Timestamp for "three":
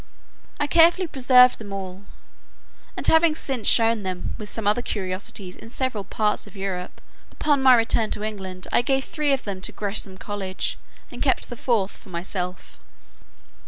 9.05-9.31